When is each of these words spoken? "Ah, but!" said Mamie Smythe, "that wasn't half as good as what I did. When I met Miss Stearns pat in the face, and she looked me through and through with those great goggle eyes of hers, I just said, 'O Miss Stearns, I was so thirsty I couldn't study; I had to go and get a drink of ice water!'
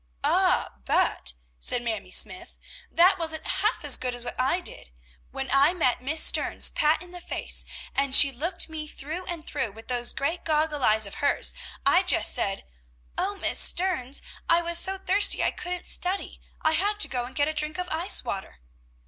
"Ah, 0.23 0.77
but!" 0.85 1.33
said 1.59 1.83
Mamie 1.83 2.09
Smythe, 2.09 2.49
"that 2.89 3.19
wasn't 3.19 3.45
half 3.45 3.85
as 3.85 3.97
good 3.97 4.15
as 4.15 4.25
what 4.25 4.33
I 4.39 4.59
did. 4.59 4.89
When 5.29 5.47
I 5.51 5.73
met 5.75 6.01
Miss 6.01 6.23
Stearns 6.23 6.71
pat 6.71 7.03
in 7.03 7.11
the 7.11 7.21
face, 7.21 7.65
and 7.93 8.15
she 8.15 8.31
looked 8.31 8.67
me 8.67 8.87
through 8.87 9.25
and 9.25 9.45
through 9.45 9.73
with 9.73 9.89
those 9.89 10.11
great 10.11 10.43
goggle 10.43 10.83
eyes 10.83 11.05
of 11.05 11.21
hers, 11.21 11.53
I 11.85 12.01
just 12.01 12.33
said, 12.33 12.65
'O 13.15 13.35
Miss 13.37 13.59
Stearns, 13.59 14.23
I 14.49 14.63
was 14.63 14.79
so 14.79 14.97
thirsty 14.97 15.43
I 15.43 15.51
couldn't 15.51 15.85
study; 15.85 16.41
I 16.63 16.71
had 16.71 16.99
to 17.01 17.07
go 17.07 17.25
and 17.25 17.35
get 17.35 17.47
a 17.47 17.53
drink 17.53 17.77
of 17.77 17.87
ice 17.89 18.23
water!' 18.23 18.57